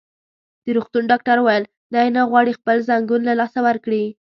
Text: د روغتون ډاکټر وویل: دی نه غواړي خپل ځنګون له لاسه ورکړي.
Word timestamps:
د 0.63 0.65
روغتون 0.75 1.03
ډاکټر 1.11 1.37
وویل: 1.39 1.65
دی 1.93 2.07
نه 2.15 2.21
غواړي 2.29 2.51
خپل 2.59 2.77
ځنګون 2.89 3.21
له 3.25 3.33
لاسه 3.39 3.59
ورکړي. 3.67 4.03